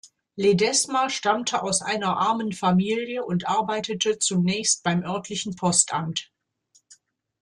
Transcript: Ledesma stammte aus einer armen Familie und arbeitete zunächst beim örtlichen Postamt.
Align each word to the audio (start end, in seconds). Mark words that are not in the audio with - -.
Ledesma 0.35 1.11
stammte 1.11 1.61
aus 1.61 1.83
einer 1.83 2.17
armen 2.17 2.53
Familie 2.53 3.23
und 3.23 3.47
arbeitete 3.47 4.17
zunächst 4.17 4.81
beim 4.81 5.03
örtlichen 5.03 5.55
Postamt. 5.55 6.31